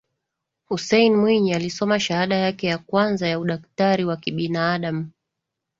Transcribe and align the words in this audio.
Hussein 0.65 1.15
Mwinyi 1.15 1.53
alisoma 1.53 1.99
shahada 1.99 2.35
yake 2.35 2.67
ya 2.67 2.77
kwanza 2.77 3.27
ya 3.27 3.39
udaktari 3.39 4.05
wa 4.05 4.17
kibinaadamu 4.17 5.11